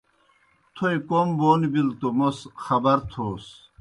تھوئے 0.75 0.95
کوْم 1.07 1.27
بون 1.39 1.61
بِلوْ 1.71 1.93
توْ 1.99 2.07
موْس 2.17 2.39
خبر 2.63 2.97
تھوس۔ 3.11 3.45